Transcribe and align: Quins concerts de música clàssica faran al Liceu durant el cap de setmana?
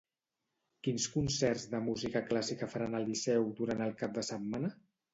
Quins 0.87 1.05
concerts 1.17 1.67
de 1.75 1.83
música 1.89 2.23
clàssica 2.33 2.73
faran 2.75 3.03
al 3.03 3.09
Liceu 3.13 3.49
durant 3.63 3.89
el 3.91 3.97
cap 4.05 4.21
de 4.21 4.29
setmana? 4.35 4.79